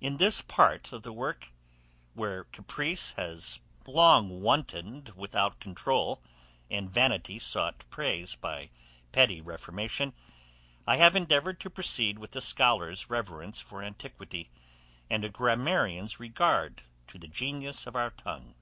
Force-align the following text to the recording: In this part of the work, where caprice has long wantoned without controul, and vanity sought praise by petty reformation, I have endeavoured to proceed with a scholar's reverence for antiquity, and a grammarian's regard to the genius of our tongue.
In 0.00 0.18
this 0.18 0.40
part 0.42 0.92
of 0.92 1.02
the 1.02 1.12
work, 1.12 1.48
where 2.14 2.44
caprice 2.44 3.10
has 3.16 3.58
long 3.84 4.40
wantoned 4.40 5.08
without 5.16 5.58
controul, 5.58 6.22
and 6.70 6.88
vanity 6.88 7.40
sought 7.40 7.84
praise 7.90 8.36
by 8.36 8.70
petty 9.10 9.40
reformation, 9.40 10.14
I 10.86 10.98
have 10.98 11.16
endeavoured 11.16 11.58
to 11.62 11.68
proceed 11.68 12.16
with 12.20 12.36
a 12.36 12.40
scholar's 12.40 13.10
reverence 13.10 13.60
for 13.60 13.82
antiquity, 13.82 14.52
and 15.10 15.24
a 15.24 15.28
grammarian's 15.28 16.20
regard 16.20 16.84
to 17.08 17.18
the 17.18 17.26
genius 17.26 17.88
of 17.88 17.96
our 17.96 18.10
tongue. 18.10 18.54